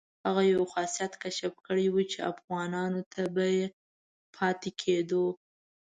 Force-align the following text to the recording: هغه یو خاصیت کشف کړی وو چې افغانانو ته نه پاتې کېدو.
هغه 0.27 0.41
یو 0.53 0.63
خاصیت 0.73 1.13
کشف 1.23 1.53
کړی 1.67 1.85
وو 1.89 2.01
چې 2.11 2.19
افغانانو 2.31 3.01
ته 3.11 3.21
نه 3.37 3.67
پاتې 4.35 4.69
کېدو. 4.81 5.25